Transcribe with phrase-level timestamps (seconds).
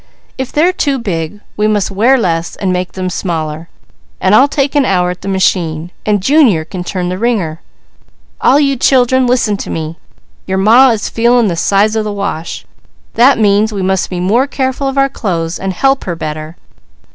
[0.35, 3.69] "If they're too big, we must wear less and make them smaller,
[4.19, 7.61] and I'll take an hour at the machine, and Junior can turn the wringer.
[8.41, 9.97] All of you children listen to me.
[10.47, 12.65] Your Ma is feeling the size of the wash.
[13.13, 16.55] That means we must be more careful of our clothes and help her better.